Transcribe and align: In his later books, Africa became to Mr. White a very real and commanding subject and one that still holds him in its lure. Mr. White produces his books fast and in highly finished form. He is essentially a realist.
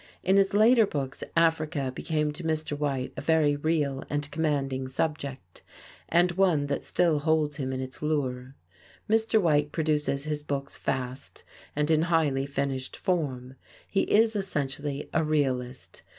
In 0.23 0.35
his 0.37 0.55
later 0.55 0.87
books, 0.87 1.23
Africa 1.37 1.91
became 1.93 2.31
to 2.31 2.43
Mr. 2.43 2.75
White 2.75 3.13
a 3.15 3.21
very 3.21 3.55
real 3.55 4.03
and 4.09 4.31
commanding 4.31 4.87
subject 4.87 5.61
and 6.09 6.31
one 6.31 6.65
that 6.65 6.83
still 6.83 7.19
holds 7.19 7.57
him 7.57 7.71
in 7.71 7.79
its 7.81 8.01
lure. 8.01 8.55
Mr. 9.07 9.39
White 9.39 9.71
produces 9.71 10.23
his 10.23 10.41
books 10.41 10.75
fast 10.75 11.43
and 11.75 11.91
in 11.91 12.01
highly 12.09 12.47
finished 12.47 12.97
form. 12.97 13.57
He 13.87 14.01
is 14.11 14.35
essentially 14.35 15.07
a 15.13 15.23
realist. 15.23 16.01